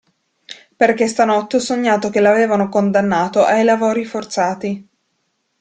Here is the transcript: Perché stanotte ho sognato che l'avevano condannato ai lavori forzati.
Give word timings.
Perché 0.75 1.05
stanotte 1.07 1.57
ho 1.57 1.59
sognato 1.59 2.09
che 2.09 2.21
l'avevano 2.21 2.69
condannato 2.69 3.43
ai 3.43 3.63
lavori 3.63 4.03
forzati. 4.03 4.87